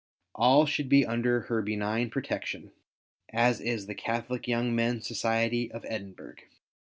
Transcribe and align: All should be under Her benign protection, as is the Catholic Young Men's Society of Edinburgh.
All 0.33 0.65
should 0.65 0.89
be 0.89 1.05
under 1.05 1.41
Her 1.41 1.61
benign 1.61 2.09
protection, 2.09 2.71
as 3.31 3.59
is 3.61 3.85
the 3.85 3.93
Catholic 3.93 4.47
Young 4.47 4.73
Men's 4.75 5.05
Society 5.07 5.71
of 5.71 5.85
Edinburgh. 5.87 6.37